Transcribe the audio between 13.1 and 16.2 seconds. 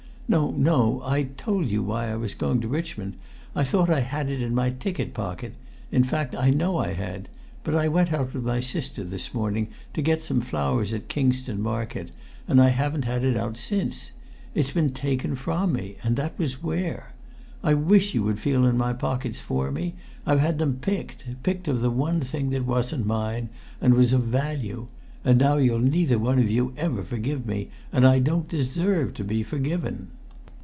it out since. It's been taken from me, and